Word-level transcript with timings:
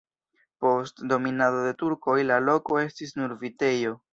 Post 0.63 1.03
dominado 1.11 1.61
de 1.67 1.75
turkoj 1.83 2.17
la 2.33 2.41
loko 2.49 2.81
estis 2.89 3.17
nur 3.21 3.39
vitejo. 3.45 3.95